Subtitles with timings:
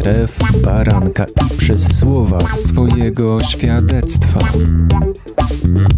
[0.00, 4.38] krew baranka i przez słowa swojego świadectwa.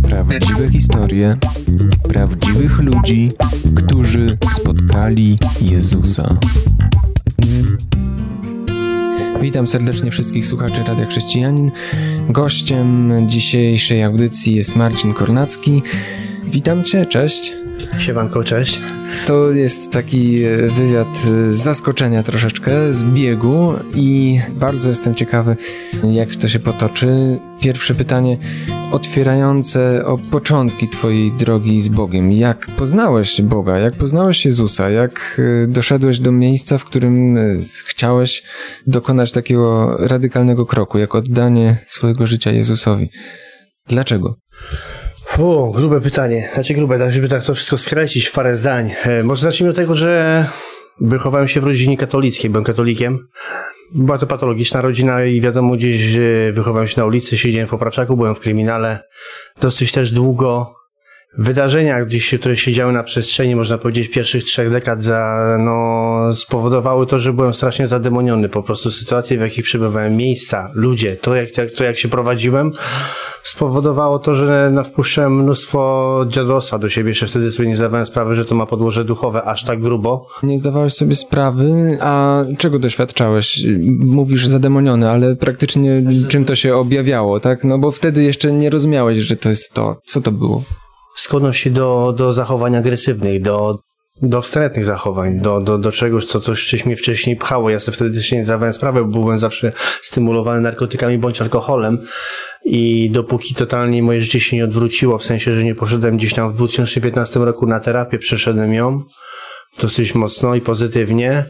[0.02, 1.36] Prawdziwe historie
[2.08, 3.32] prawdziwych ludzi,
[3.76, 6.36] którzy spotkali Jezusa.
[9.40, 11.70] Witam serdecznie wszystkich słuchaczy Radia Chrześcijanin.
[12.28, 15.82] Gościem dzisiejszej audycji jest Marcin Kornacki.
[16.44, 17.61] Witam Cię, cześć.
[17.98, 18.80] Siemanko, cześć.
[19.26, 25.56] To jest taki e, wywiad z zaskoczenia troszeczkę, z biegu i bardzo jestem ciekawy,
[26.12, 27.38] jak to się potoczy.
[27.60, 28.38] Pierwsze pytanie
[28.92, 32.32] otwierające o początki Twojej drogi z Bogiem.
[32.32, 33.78] Jak poznałeś Boga?
[33.78, 34.90] Jak poznałeś Jezusa?
[34.90, 37.40] Jak e, doszedłeś do miejsca, w którym e,
[37.84, 38.42] chciałeś
[38.86, 43.10] dokonać takiego radykalnego kroku, jak oddanie swojego życia Jezusowi?
[43.88, 44.34] Dlaczego?
[45.38, 46.48] O, grube pytanie.
[46.54, 48.90] Znaczy grube, tak żeby tak to wszystko skręcić w parę zdań.
[49.04, 50.46] E, może zacznijmy od tego, że
[51.00, 53.28] wychowałem się w rodzinie katolickiej, byłem katolikiem.
[53.94, 56.16] Była to patologiczna rodzina i wiadomo, gdzieś
[56.52, 58.98] wychowałem się na ulicy, siedziałem w poprawczaku, byłem w kryminale.
[59.60, 60.74] Dosyć też długo
[61.38, 67.06] wydarzenia, gdzieś, które się działy na przestrzeni, można powiedzieć, pierwszych trzech dekad, za, no, spowodowały
[67.06, 68.48] to, że byłem strasznie zademoniony.
[68.48, 72.72] Po prostu sytuacje, w jakich przebywałem, miejsca, ludzie, to jak, to jak się prowadziłem,
[73.42, 77.08] spowodowało to, że no, wpuszczałem mnóstwo dziadostwa do siebie.
[77.08, 80.26] Jeszcze wtedy sobie nie zdawałem sprawy, że to ma podłoże duchowe aż tak grubo.
[80.42, 83.66] Nie zdawałeś sobie sprawy, a czego doświadczałeś?
[83.98, 87.64] Mówisz zademoniony, ale praktycznie czym to się objawiało, tak?
[87.64, 89.96] No bo wtedy jeszcze nie rozumiałeś, że to jest to.
[90.04, 90.62] Co to było?
[91.16, 93.78] Skłonności do, do zachowań agresywnych, do,
[94.22, 97.70] do wstrętnych zachowań, do, do, do czegoś, co coś mnie wcześniej pchało.
[97.70, 101.98] Ja sobie wtedy też nie zdawałem sprawy, bo byłem zawsze stymulowany narkotykami bądź alkoholem
[102.64, 106.52] i dopóki totalnie moje życie się nie odwróciło, w sensie, że nie poszedłem gdzieś tam
[106.52, 109.02] w 2015 roku na terapię, przeszedłem ją
[109.80, 111.44] dosyć mocno i pozytywnie,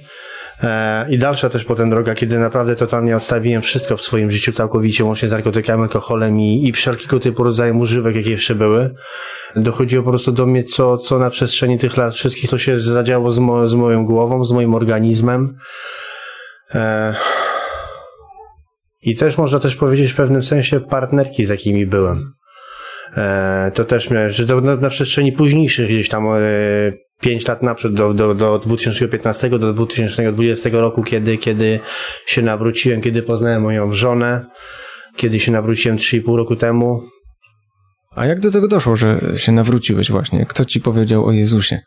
[1.09, 5.29] i dalsza też potem droga, kiedy naprawdę totalnie odstawiłem wszystko w swoim życiu całkowicie, łącznie
[5.29, 8.95] z narkotykami, alkoholem i, i wszelkiego typu rodzaju używek, jakie jeszcze były
[9.57, 13.31] dochodziło po prostu do mnie, co, co na przestrzeni tych lat wszystkich, co się zadziało
[13.31, 15.57] z, mo z moją głową, z moim organizmem.
[16.75, 17.15] E...
[19.03, 22.33] I też można też powiedzieć w pewnym sensie partnerki, z jakimi byłem.
[23.17, 23.73] E...
[23.75, 26.39] To też miałem, że na, na przestrzeni późniejszych gdzieś tam e...
[27.23, 31.81] 5 lat naprzód, do, do, do 2015, do 2020 roku, kiedy, kiedy
[32.27, 34.47] się nawróciłem, kiedy poznałem moją żonę,
[35.17, 37.03] kiedy się nawróciłem 3,5 roku temu,
[38.15, 40.47] a jak do tego doszło, że się nawróciłeś właśnie?
[40.47, 41.81] Kto ci powiedział o Jezusie?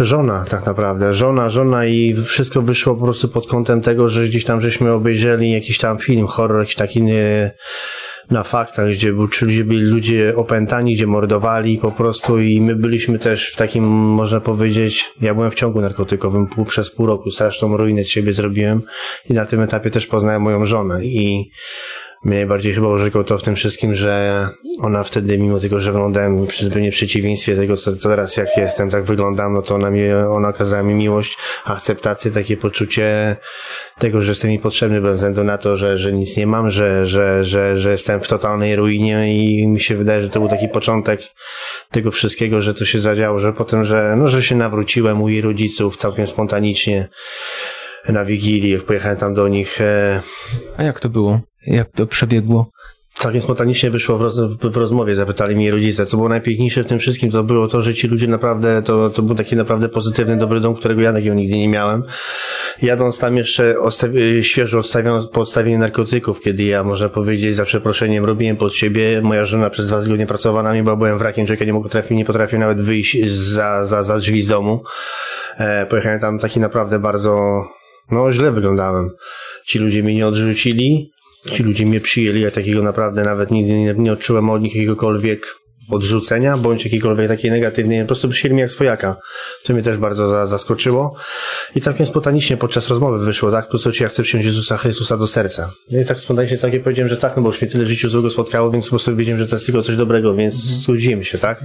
[0.00, 1.14] Żona, tak naprawdę.
[1.14, 5.52] Żona, żona i wszystko wyszło po prostu pod kątem tego, że gdzieś tam żeśmy obejrzeli
[5.52, 7.50] jakiś tam film, horror, jakiś taki nie,
[8.30, 9.12] na faktach, gdzie,
[9.42, 14.40] gdzie byli ludzie opętani, gdzie mordowali po prostu i my byliśmy też w takim, można
[14.40, 18.82] powiedzieć, ja byłem w ciągu narkotykowym pół, przez pół roku, straszną ruinę z siebie zrobiłem
[19.30, 21.50] i na tym etapie też poznałem moją żonę i
[22.24, 24.48] mnie najbardziej chyba urzekło to w tym wszystkim, że
[24.80, 28.90] ona wtedy, mimo tego, że wyglądałem przy zupełnie przeciwieństwie tego, co, co teraz jak jestem,
[28.90, 33.36] tak wyglądam, no to ona mi, ona okazała mi miłość, akceptację, takie poczucie
[33.98, 37.06] tego, że jestem mi potrzebny bez względu na to, że, że nic nie mam, że,
[37.06, 40.68] że, że, że jestem w totalnej ruinie i mi się wydaje, że to był taki
[40.68, 41.20] początek
[41.90, 45.40] tego wszystkiego, że to się zadziało, że potem, że, no, że się nawróciłem u jej
[45.40, 47.08] rodziców całkiem spontanicznie
[48.08, 49.80] na Wigilii, jak pojechałem tam do nich.
[49.80, 50.22] E...
[50.76, 51.40] A jak to było?
[51.70, 52.70] Jak to przebiegło?
[53.14, 56.06] Całkiem spontanicznie wyszło w, roz, w rozmowie, zapytali mnie rodzice.
[56.06, 59.22] Co było najpiękniejsze w tym wszystkim, to było to, że ci ludzie naprawdę, to, to
[59.22, 62.02] był taki naprawdę pozytywny, dobry dom, którego ja takiego nigdy nie miałem.
[62.82, 68.24] Jadąc tam jeszcze odstawi, świeżo odstawion, po odstawieniu narkotyków, kiedy ja, można powiedzieć, za przeproszeniem
[68.24, 69.22] robiłem pod siebie.
[69.22, 72.24] Moja żona przez dwa tygodnie pracowała na mnie, bo byłem wrakiem człowieka, nie potrafił, nie
[72.24, 74.82] potrafił nawet wyjść za, za, za drzwi z domu.
[75.58, 77.64] E, pojechałem tam taki naprawdę bardzo,
[78.10, 79.10] no źle wyglądałem.
[79.66, 81.12] Ci ludzie mnie nie odrzucili,
[81.50, 85.58] Ci ludzie mnie przyjęli, ja takiego naprawdę nawet nigdy nie, nie odczułem od nich jakiegokolwiek
[85.90, 89.16] odrzucenia, bądź jakiejkolwiek takiej negatywnej, po prostu przyjęli mnie jak swojaka.
[89.64, 91.16] To mnie też bardzo za, zaskoczyło.
[91.74, 93.64] I całkiem spontanicznie podczas rozmowy wyszło, tak?
[93.64, 95.70] Po prostu, czy ja chcę przyjąć Jezusa Chrystusa do serca.
[95.90, 98.08] No I tak spontanicznie całkiem powiedziałem, że tak, no bo już mnie tyle w życiu
[98.08, 101.38] złego spotkało, więc po prostu wiedziałem, że to jest tylko coś dobrego, więc zgodziłem się,
[101.38, 101.64] tak?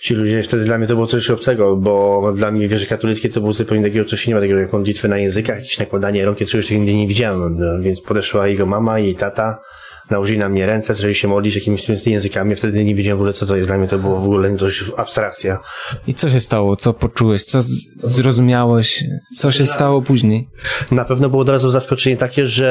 [0.00, 3.40] Ci ludzie, wtedy dla mnie to było coś obcego, bo dla mnie wieże katolickie to
[3.40, 6.66] było zupełnie takiego coś, nie ma takiego jak modlitwy na językach, jakieś nakładanie rąk, czegoś
[6.66, 9.60] takiego nigdy nie widziałem, no, więc podeszła jego mama, jej tata,
[10.10, 12.56] nałożyli na mnie ręce, zaczęli się modlić jakimiś językami.
[12.56, 13.68] Wtedy nie wiedziałem w ogóle, co to jest.
[13.68, 15.58] Dla mnie to było w ogóle coś abstrakcja.
[16.06, 16.76] I co się stało?
[16.76, 17.44] Co poczułeś?
[17.44, 17.62] Co
[17.96, 19.04] zrozumiałeś?
[19.36, 20.48] Co się stało później?
[20.90, 22.70] Na pewno było od razu zaskoczenie takie, że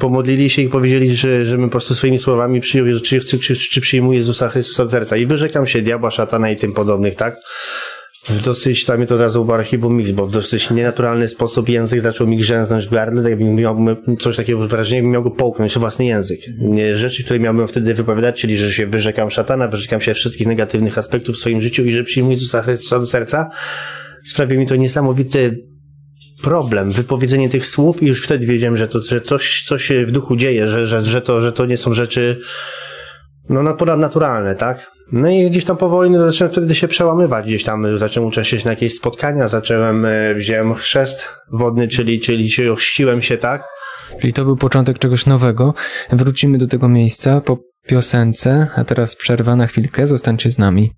[0.00, 3.56] pomodlili się i powiedzieli, że, że my po prostu swoimi słowami przyjął, czy, czy, czy,
[3.56, 5.16] czy przyjmuje Jezusa Chrystusa serca.
[5.16, 7.36] I wyrzekam się diabła, szatana i tym podobnych, tak?
[8.28, 11.68] W dosyć, dla mnie to od razu był archiwum mix, bo w dosyć nienaturalny sposób
[11.68, 13.76] język zaczął mi grzęznąć w gardle, tak jakbym miał
[14.20, 16.40] coś takiego wrażenie, jakbym miał go połknąć, własny język.
[16.94, 21.36] Rzeczy, które miałbym wtedy wypowiadać, czyli że się wyrzekam szatana, wyrzekam się wszystkich negatywnych aspektów
[21.36, 23.50] w swoim życiu i że przyjmuję Jezusa Chrystusa do serca,
[24.24, 25.58] sprawia mi to niesamowity
[26.42, 30.10] problem, wypowiedzenie tych słów i już wtedy wiedziałem, że to, że coś, coś się w
[30.10, 32.40] duchu dzieje, że, że, że to, że to nie są rzeczy,
[33.48, 33.62] no
[33.96, 34.92] naturalne, tak?
[35.12, 38.70] No i gdzieś tam powoli no, zacząłem wtedy się przełamywać, gdzieś tam zacząłem uczestniczyć na
[38.70, 43.64] jakieś spotkania, zacząłem, e, wziąłem chrzest wodny, czyli, czyli, czyli ochrzciłem się, tak?
[44.20, 45.74] Czyli to był początek czegoś nowego.
[46.12, 50.92] Wrócimy do tego miejsca po piosence, a teraz przerwa na chwilkę, zostańcie z nami.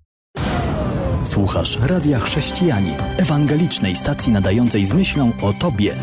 [1.23, 5.93] Słuchasz Radia Chrześcijani, ewangelicznej stacji nadającej z myślą o Tobie.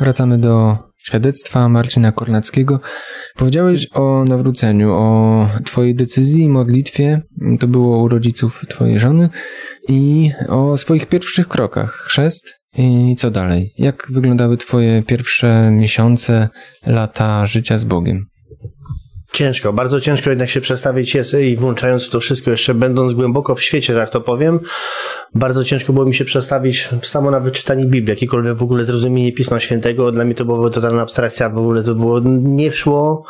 [0.00, 2.80] Wracamy do świadectwa Marcina Kornackiego.
[3.36, 7.22] Powiedziałeś o nawróceniu, o Twojej decyzji i modlitwie,
[7.60, 9.28] to było u rodziców Twojej żony,
[9.88, 11.92] i o swoich pierwszych krokach.
[11.92, 12.44] Chrzest
[12.78, 13.72] i co dalej?
[13.78, 16.48] Jak wyglądały Twoje pierwsze miesiące,
[16.86, 18.26] lata życia z Bogiem?
[19.32, 23.54] Ciężko, bardzo ciężko jednak się przestawić jest i włączając w to wszystko, jeszcze będąc głęboko
[23.54, 24.60] w świecie, tak to powiem,
[25.34, 29.60] bardzo ciężko było mi się przestawić samo na wyczytanie Biblii, jakiekolwiek w ogóle zrozumienie Pisma
[29.60, 30.12] Świętego.
[30.12, 33.24] Dla mnie to była totalna abstrakcja, w ogóle to było, nie szło,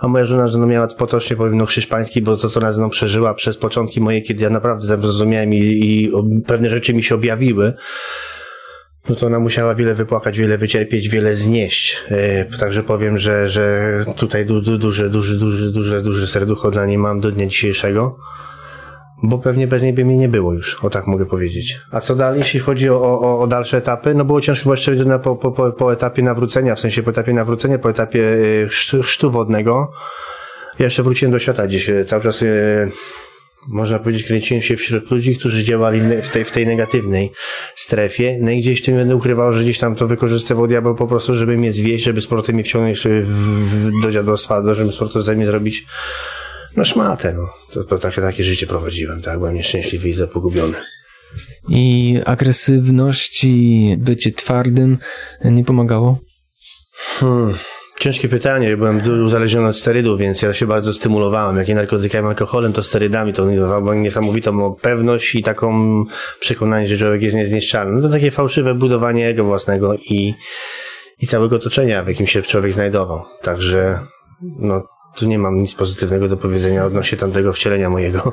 [0.00, 2.90] a moja żona, że no miała potocznie powiem, no chrześcijański, bo to, co ze mną
[2.90, 6.12] przeżyła przez początki moje, kiedy ja naprawdę zrozumiałem i, i
[6.46, 7.74] pewne rzeczy mi się objawiły
[9.08, 12.02] no to ona musiała wiele wypłakać, wiele wycierpieć, wiele znieść.
[12.10, 16.86] Yy, także powiem, że, że tutaj du, du, duże, duże, duże, duże, duże serducho dla
[16.86, 18.18] niej mam do dnia dzisiejszego.
[19.26, 21.80] Bo pewnie bez niej by mnie nie było już, o tak mogę powiedzieć.
[21.90, 24.14] A co dalej, jeśli chodzi o, o, o dalsze etapy?
[24.14, 27.90] No było ciężko jeszcze po, po, po, etapie nawrócenia, w sensie po etapie nawrócenia, po
[27.90, 28.68] etapie yy,
[29.02, 29.92] chrztu wodnego.
[30.78, 32.48] Jeszcze wróciłem do świata gdzieś, cały czas yy,
[33.68, 37.32] można powiedzieć, kręciłem się wśród ludzi, którzy działali w tej, w tej negatywnej
[37.74, 38.38] strefie.
[38.40, 41.34] No i gdzieś w tym będę ukrywał, że gdzieś tam to wykorzystywał diabeł po prostu,
[41.34, 44.96] żeby mnie zwieść, żeby z powrotem mnie wciągnąć w, w, do dziadostwa, do, żeby z
[44.96, 45.86] powrotem ze mnie zrobić
[46.76, 47.48] no szmatę, no.
[47.72, 49.38] To, to takie, takie życie prowadziłem, tak?
[49.38, 50.74] Byłem nieszczęśliwy i zapogubiony.
[51.68, 54.98] I agresywność i bycie twardym
[55.44, 56.18] nie pomagało?
[57.18, 57.54] Hmm.
[58.00, 61.56] Ciężkie pytanie, byłem uzależniony od sterydów, więc ja się bardzo stymulowałem.
[61.56, 63.32] Jak nie narkotykami, alkoholem, to sterydami.
[63.32, 66.04] To dawało niesamowitą pewność i taką
[66.40, 67.96] przekonanie, że człowiek jest niezniszczalny.
[67.96, 70.34] No to takie fałszywe budowanie jego własnego i,
[71.20, 73.24] i całego otoczenia, w jakim się człowiek znajdował.
[73.42, 73.98] Także,
[74.58, 74.82] no,
[75.16, 78.32] tu nie mam nic pozytywnego do powiedzenia odnośnie tamtego wcielenia mojego.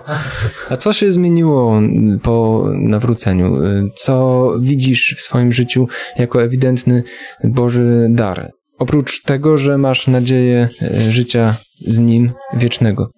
[0.69, 1.81] A co się zmieniło
[2.23, 3.57] po nawróceniu?
[3.95, 5.87] Co widzisz w swoim życiu
[6.17, 7.03] jako ewidentny
[7.43, 8.51] Boży dar?
[8.79, 11.55] Oprócz tego, że masz nadzieję e, życia
[11.87, 13.11] z Nim wiecznego.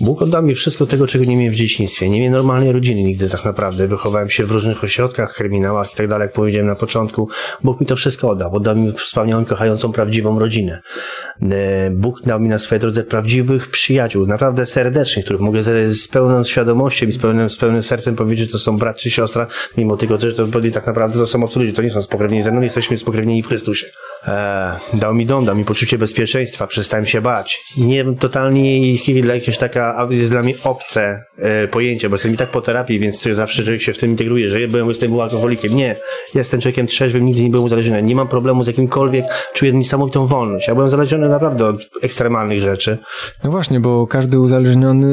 [0.00, 2.08] Bóg oddał mi wszystko tego, czego nie miałem w dzieciństwie.
[2.08, 3.88] Nie miałem normalnej rodziny nigdy tak naprawdę.
[3.88, 7.28] Wychowałem się w różnych ośrodkach, kryminałach i tak dalej, jak powiedziałem na początku.
[7.64, 8.56] Bóg mi to wszystko oddał.
[8.56, 10.80] Oddał mi wspaniałą, kochającą, prawdziwą rodzinę.
[11.42, 16.44] E, Bóg dał mi na swojej drodze prawdziwych przyjaciół, naprawdę serdecznych, których mogę z, pełną
[16.44, 19.46] świadomością i z pełnym, z pełnym sercem powiedzieć, że to są brat czy siostra,
[19.76, 22.52] mimo tego, że to tak naprawdę to są obcy ludzie, to nie są spokrewnieni ze
[22.52, 23.86] mną, jesteśmy spokrewnieni w Chrystusie.
[24.28, 27.64] E, dał mi dom, dał mi poczucie bezpieczeństwa, przestałem się bać.
[27.76, 28.94] Nie totalnie
[29.34, 33.22] jakieś taka, jest dla mnie obce e, pojęcie, bo jestem i tak po terapii, więc
[33.22, 35.76] zawsze się w tym integruje, że ja byłem, jestem alkoholikiem.
[35.76, 35.96] Nie,
[36.34, 40.68] jestem człowiekiem trzeźwym, nigdy nie byłem uzależniony, nie mam problemu z jakimkolwiek, czuję niesamowitą wolność.
[40.68, 42.98] Ja byłem zależny naprawdę od ekstremalnych rzeczy.
[43.44, 45.06] No właśnie, bo każdy uzależniony,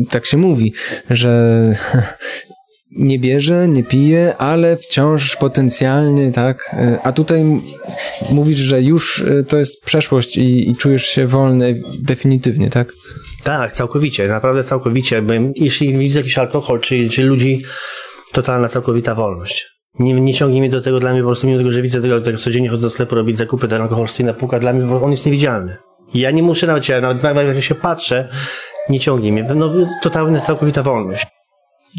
[0.00, 0.74] y, tak się mówi,
[1.10, 1.30] że
[2.90, 6.74] nie bierze, nie pije, ale wciąż potencjalnie, tak?
[6.74, 7.44] Y, a tutaj
[8.30, 12.92] mówisz, że już y, to jest przeszłość i, i czujesz się wolny definitywnie, tak?
[13.42, 15.22] Tak, całkowicie, naprawdę całkowicie.
[15.56, 17.62] Jeśli widzę jakiś alkohol, czy, czy ludzi,
[18.32, 19.70] totalna, całkowita wolność.
[19.98, 22.20] Nie, nie ciągnie mnie do tego, dla mnie po prostu mimo tego, że widzę tego,
[22.20, 25.10] tego codziennie chodzę do sklepu robić zakupy, ten alkohol stoi na półka, dla mnie on
[25.10, 25.76] jest niewidzialny.
[26.14, 28.28] Ja nie muszę nawet, ja nawet, nawet jak się patrzę,
[28.88, 29.54] nie ciągnie mnie.
[29.54, 29.70] No,
[30.02, 31.26] totalna, całkowita wolność.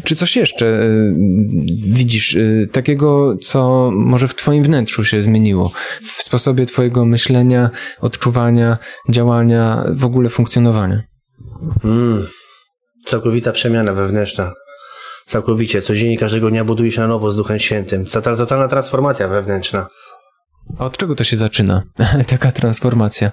[0.04, 1.14] Czy coś jeszcze y,
[1.86, 5.72] widzisz y, takiego, co może w Twoim wnętrzu się zmieniło?
[6.16, 7.70] W sposobie Twojego myślenia,
[8.00, 8.78] odczuwania,
[9.10, 11.02] działania, w ogóle funkcjonowania?
[11.84, 12.26] Mm,
[13.06, 14.52] całkowita przemiana wewnętrzna.
[15.26, 15.82] Całkowicie.
[15.82, 18.06] Codziennie każdego dnia buduje się na nowo z Duchem Świętym.
[18.06, 19.86] Totalna transformacja wewnętrzna.
[20.78, 21.82] Od czego to się zaczyna,
[22.26, 23.30] taka transformacja?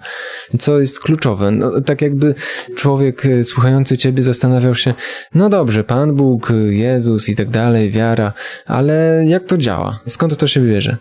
[0.60, 1.51] Co jest kluczowe?
[1.51, 2.36] No, tak jakby
[2.75, 4.93] człowiek e, słuchający ciebie zastanawiał się,
[5.36, 8.34] no dobrze, Pan Bóg, Jezus i tak dalej, wiara,
[8.65, 10.00] ale jak to działa?
[10.08, 10.98] Skąd to się bierze?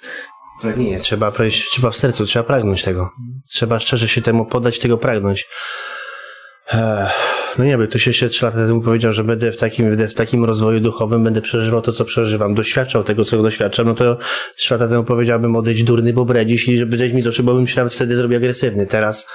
[0.61, 1.33] Pragnienie, trzeba,
[1.71, 3.11] trzeba w sercu, trzeba pragnąć tego.
[3.49, 5.49] Trzeba szczerze się temu podać, tego pragnąć.
[6.73, 7.28] Ech
[7.59, 10.15] No nie, by ktoś jeszcze trzy lata temu powiedział, że będę w takim, będę w
[10.15, 14.19] takim rozwoju duchowym, będę przeżywał to, co przeżywam, doświadczał tego, co doświadczam, no to
[14.57, 17.55] trzy lata temu powiedziałbym odejść durny, bo bredzisz i żeby zejść mi z oczu, bo
[17.55, 18.87] bym się nawet wtedy zrobił agresywny.
[18.87, 19.29] Teraz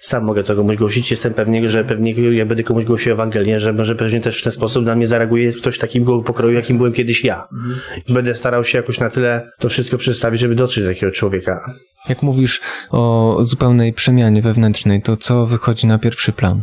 [0.00, 1.10] sam mogę to komuś głosić.
[1.10, 4.52] Jestem pewny, że pewnie ja będę komuś głosił Ewangelię, że, że pewnie też w ten
[4.52, 7.46] sposób na mnie zareaguje ktoś takiego pokroju, jakim byłem kiedyś ja.
[7.52, 7.80] Mhm.
[8.08, 11.74] Będę starał się jakoś na tyle to wszystko przedstawić, żeby dotrzeć do takiego człowieka.
[12.08, 16.62] Jak mówisz o zupełnej przemianie wewnętrznej, to co wychodzi na pierwszy plan?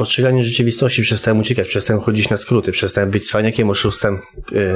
[0.00, 4.18] Postrzeganie rzeczywistości, przestałem uciekać, przestałem chodzić na skróty, przestałem być cwaniakiem, oszustem,
[4.52, 4.74] yy,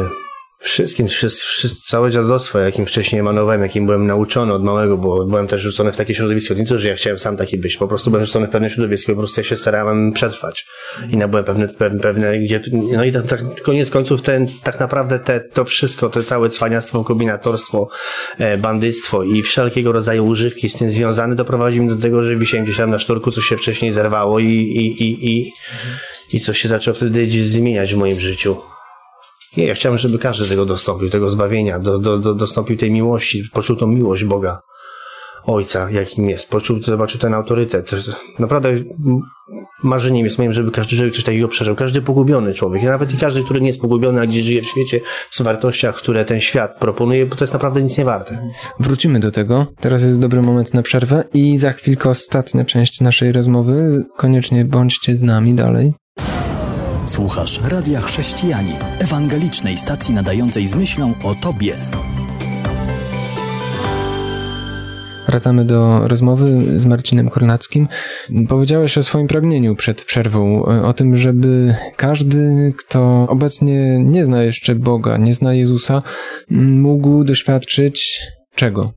[0.64, 5.62] Wszystkim, wszystkim, całe dziadostwo, jakim wcześniej emanowałem, jakim byłem nauczony od małego, bo byłem też
[5.62, 6.54] rzucony w takie środowisko.
[6.54, 9.12] Nie to, że ja chciałem sam taki być, po prostu byłem rzucony w pewne środowisko
[9.12, 10.66] po prostu ja się starałem przetrwać.
[11.10, 15.18] I nabyłem pewne, pewne, pewne gdzie, no i tak, tak koniec końców ten, tak naprawdę
[15.18, 17.88] te, to wszystko, to całe cwaniactwo, kombinatorstwo,
[18.38, 22.64] e, bandystwo i wszelkiego rodzaju używki z tym związane doprowadził mnie do tego, że wisiałem
[22.64, 25.52] gdzieś tam na szturku, co się wcześniej zerwało i, i, i, i,
[26.32, 28.73] i coś się zaczęło wtedy zmieniać w moim życiu.
[29.56, 33.48] Nie, ja chciałem, żeby każdy tego dostąpił, tego zbawienia, do, do, do, dostąpił tej miłości,
[33.52, 34.60] poczuł tą miłość Boga,
[35.46, 37.90] Ojca, jakim jest, poczuł, zobaczył ten autorytet.
[38.38, 38.72] Naprawdę
[39.82, 41.76] marzeniem jest moim, żeby każdy człowiek coś takiego przeżył.
[41.76, 45.00] Każdy pogubiony człowiek, nawet i każdy, który nie jest pogubiony, a gdzieś żyje w świecie
[45.30, 48.50] z wartościach, które ten świat proponuje, bo to jest naprawdę nic nie warte.
[48.80, 49.66] Wrócimy do tego.
[49.80, 54.04] Teraz jest dobry moment na przerwę i za chwilkę ostatnia część naszej rozmowy.
[54.16, 55.94] Koniecznie bądźcie z nami dalej.
[57.06, 61.76] Słuchasz Radia Chrześcijani, ewangelicznej stacji nadającej z myślą o Tobie.
[65.28, 67.88] Wracamy do rozmowy z Marcinem Kornackim.
[68.48, 74.74] Powiedziałeś o swoim pragnieniu przed przerwą, o tym, żeby każdy, kto obecnie nie zna jeszcze
[74.74, 76.02] Boga, nie zna Jezusa,
[76.50, 78.20] mógł doświadczyć
[78.54, 78.92] czego?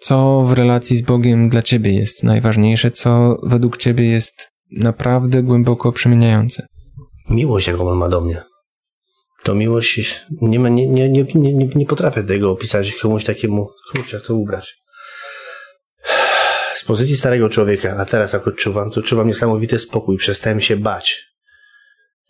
[0.00, 5.92] Co w relacji z Bogiem dla Ciebie jest najważniejsze, co według Ciebie jest naprawdę głęboko
[5.92, 6.66] przemieniające?
[7.30, 8.42] Miłość, jaką on ma do mnie.
[9.42, 14.26] To miłość, nie, nie, nie, nie, nie, nie potrafię tego opisać komuś takiemu, kurczę, jak
[14.26, 14.82] to ubrać.
[16.74, 21.29] Z pozycji starego człowieka, a teraz jak odczuwam, to czuwam niesamowity spokój, przestałem się bać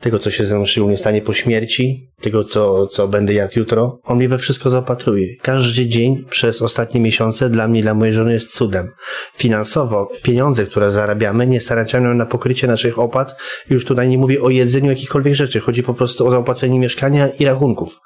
[0.01, 4.01] tego, co się ze mną szczególnie stanie po śmierci, tego, co, co będę jadł jutro.
[4.05, 5.37] On mnie we wszystko zapatruje.
[5.43, 8.91] Każdy dzień przez ostatnie miesiące dla mnie, dla mojej żony jest cudem.
[9.35, 13.37] Finansowo pieniądze, które zarabiamy, nie starczają na pokrycie naszych opłat.
[13.71, 15.61] Już tutaj nie mówię o jedzeniu jakichkolwiek rzeczy.
[15.61, 17.99] Chodzi po prostu o zaopłacenie mieszkania i rachunków.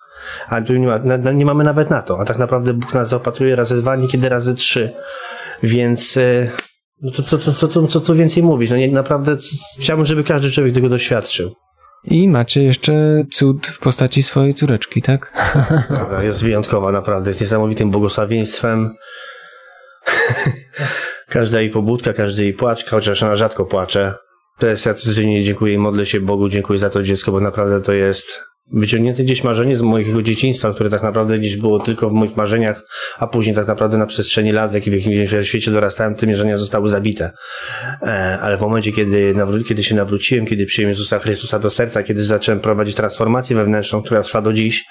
[0.49, 0.99] A tu nie, ma,
[1.33, 2.21] nie mamy nawet na to.
[2.21, 4.91] A tak naprawdę Bóg nas zaopatruje razy dwa, niekiedy razy trzy.
[5.63, 6.17] Więc...
[6.17, 6.51] E,
[7.03, 8.71] no to co, co, co, co, co więcej mówić?
[8.71, 9.37] No nie, naprawdę
[9.81, 11.55] chciałbym, żeby każdy człowiek tego doświadczył.
[12.05, 15.33] I macie jeszcze cud w postaci swojej córeczki, tak?
[16.23, 17.31] Jest wyjątkowa, naprawdę.
[17.31, 18.95] Jest niesamowitym błogosławieństwem.
[21.29, 24.15] każda jej pobudka, każdy jej płacz, chociaż ona rzadko płacze.
[24.59, 27.81] To jest, ja codziennie dziękuję i modlę się Bogu, dziękuję za to dziecko, bo naprawdę
[27.81, 32.13] to jest wyciągnięte gdzieś marzenie z mojego dzieciństwa, które tak naprawdę gdzieś było tylko w
[32.13, 32.83] moich marzeniach,
[33.19, 36.89] a później tak naprawdę na przestrzeni lat, jak w jakimś świecie dorastałem, te marzenia zostały
[36.89, 37.31] zabite.
[38.03, 39.35] E, ale w momencie, kiedy,
[39.69, 44.23] kiedy się nawróciłem, kiedy przyjąłem Jezusa Chrystusa do serca, kiedy zacząłem prowadzić transformację wewnętrzną, która
[44.23, 44.85] trwa do dziś,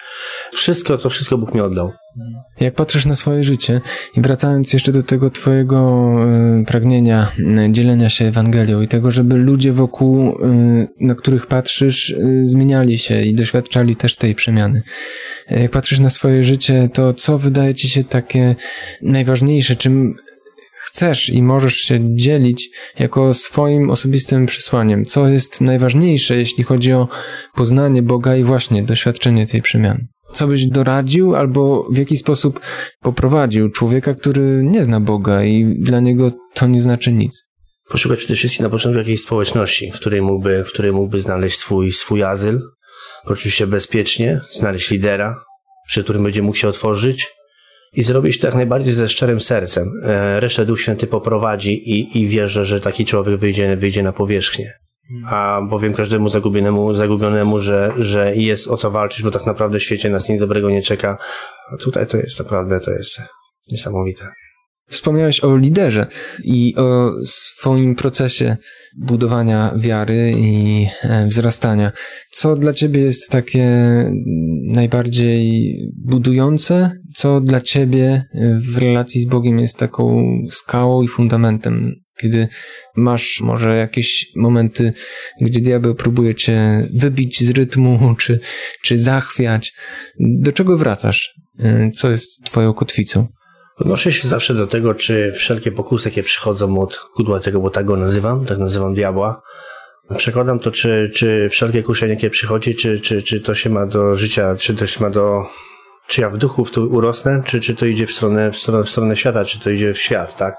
[0.54, 1.92] wszystko, to wszystko Bóg mi oddał.
[2.60, 3.82] Jak patrzysz na swoje życie
[4.18, 6.10] i wracając jeszcze do tego twojego
[6.62, 12.16] y, pragnienia y, dzielenia się Ewangelią i tego, żeby ludzie wokół, y, na których patrzysz,
[12.44, 14.82] zmieniali się i doświadczali też tej przemiany.
[15.50, 18.56] Jak patrzysz na swoje życie, to co wydaje ci się takie
[19.02, 20.16] najważniejsze, czym
[20.84, 25.06] chcesz i możesz się dzielić jako swoim osobistym przesłaniem?
[25.06, 27.08] Co jest najważniejsze, jeśli chodzi o
[27.56, 30.08] poznanie Boga i właśnie doświadczenie tej przemiany?
[30.34, 32.60] Co byś doradził albo w jaki sposób
[33.02, 37.44] poprowadził człowieka, który nie zna Boga i dla niego to nie znaczy nic?
[37.90, 41.92] Poszukać przede wszystkim na początku jakiejś społeczności, w której mógłby, w której mógłby znaleźć swój,
[41.92, 42.62] swój azyl,
[43.26, 45.36] poczuć się bezpiecznie, znaleźć lidera,
[45.88, 47.28] przy którym będzie mógł się otworzyć
[47.94, 49.92] i zrobić to jak najbardziej ze szczerym sercem.
[50.04, 54.84] E, resztę Duch Święty poprowadzi i, i wierzę, że taki człowiek wyjdzie, wyjdzie na powierzchnię
[55.26, 59.84] a bowiem każdemu zagubionemu, zagubionemu, że, że jest o co walczyć, bo tak naprawdę w
[59.84, 61.18] świecie nas nic dobrego nie czeka.
[61.74, 63.22] A tutaj to jest naprawdę, to jest
[63.72, 64.28] niesamowite.
[64.88, 66.08] Wspomniałeś o liderze
[66.44, 68.58] i o swoim procesie
[68.98, 71.92] budowania wiary i e, wzrastania.
[72.32, 73.68] Co dla ciebie jest takie
[74.68, 76.92] najbardziej budujące?
[77.16, 78.26] Co dla ciebie
[78.74, 82.48] w relacji z Bogiem jest taką skałą i fundamentem kiedy
[82.96, 84.92] masz może jakieś momenty,
[85.42, 88.40] gdzie diabeł próbuje cię wybić z rytmu, czy,
[88.84, 89.74] czy zachwiać.
[90.20, 91.34] Do czego wracasz?
[91.60, 93.28] Y, co jest twoją kotwicą?
[93.78, 97.86] Odnoszę się zawsze do tego, czy wszelkie pokusy, jakie przychodzą od kudła tego, bo tak
[97.86, 99.42] go nazywam, tak nazywam diabła,
[100.18, 104.16] Przekładam to, czy, czy wszelkie kuszenie, jakie przychodzi, czy, czy, czy to się ma do
[104.16, 105.46] życia, czy to się ma do
[106.08, 108.84] czy ja w duchu w tu urosnę, czy, czy to idzie w stronę, w, stronę,
[108.84, 110.56] w stronę świata, czy to idzie w świat, tak?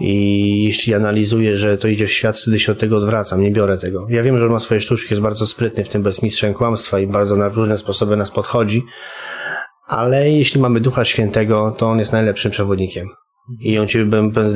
[0.00, 3.78] I jeśli analizuję, że to idzie w świat, wtedy się od tego odwracam, nie biorę
[3.78, 4.06] tego.
[4.10, 7.06] Ja wiem, że on ma swoje sztuczki, jest bardzo sprytny w tym bezmistrzem kłamstwa i
[7.06, 8.82] bardzo na różne sposoby nas podchodzi,
[9.86, 13.08] ale jeśli mamy Ducha Świętego, to on jest najlepszym przewodnikiem.
[13.60, 13.98] I on ci,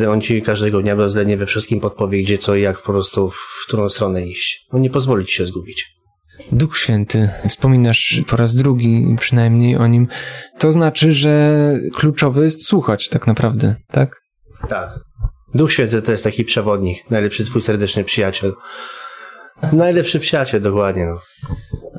[0.08, 3.66] on ci każdego dnia bezwzględnie we wszystkim podpowie, gdzie, co i jak po prostu w
[3.66, 4.66] którą stronę iść.
[4.70, 6.01] On nie pozwoli ci się zgubić.
[6.52, 10.08] Duch Święty, wspominasz po raz drugi przynajmniej o nim,
[10.58, 11.56] to znaczy, że
[11.94, 14.20] kluczowe jest słuchać tak naprawdę, tak?
[14.68, 15.00] Tak.
[15.54, 18.52] Duch Święty to jest taki przewodnik, najlepszy twój serdeczny przyjaciel.
[19.72, 21.06] Najlepszy przyjaciel, dokładnie.
[21.06, 21.20] No.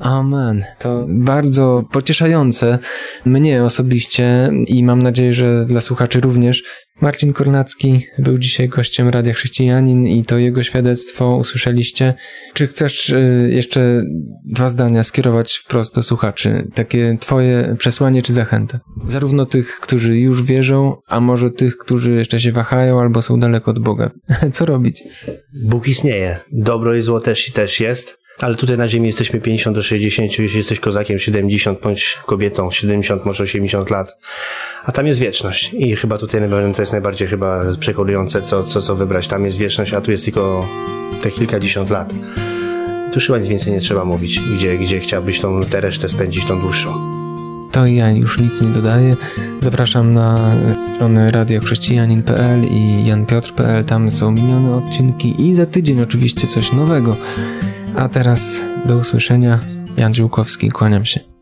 [0.00, 0.64] Amen.
[0.78, 2.78] To bardzo pocieszające
[3.24, 6.62] mnie osobiście i mam nadzieję, że dla słuchaczy również.
[7.04, 12.14] Marcin Kornacki był dzisiaj gościem Radia Chrześcijanin i to jego świadectwo usłyszeliście.
[12.54, 14.02] Czy chcesz y, jeszcze
[14.44, 16.70] dwa zdania skierować wprost do słuchaczy?
[16.74, 18.80] Takie twoje przesłanie czy zachętę?
[19.06, 23.70] Zarówno tych, którzy już wierzą, a może tych, którzy jeszcze się wahają albo są daleko
[23.70, 24.10] od Boga.
[24.52, 25.02] Co robić?
[25.64, 26.38] Bóg istnieje.
[26.52, 28.23] Dobro i zło też, też jest.
[28.38, 33.24] Ale tutaj na ziemi jesteśmy 50 do 60, jeśli jesteś kozakiem 70, bądź kobietą 70,
[33.24, 34.16] może 80 lat.
[34.84, 35.70] A tam jest wieczność.
[35.74, 36.40] I chyba tutaj
[36.76, 39.28] to jest najbardziej chyba przekonujące, co, co, co wybrać.
[39.28, 40.68] Tam jest wieczność, a tu jest tylko
[41.22, 42.14] te kilkadziesiąt lat.
[43.12, 46.60] Tu chyba nic więcej nie trzeba mówić, gdzie, gdzie chciałbyś tą, tę resztę spędzić, tą
[46.60, 47.14] dłuższą.
[47.72, 49.16] To ja już nic nie dodaję.
[49.60, 50.56] Zapraszam na
[50.92, 53.84] stronę radiochrześcijanin.pl i janpiotr.pl.
[53.84, 57.16] Tam są minione odcinki i za tydzień oczywiście coś nowego.
[57.96, 59.60] A teraz do usłyszenia.
[59.96, 61.33] Jan Dziłkowski, kłaniam się.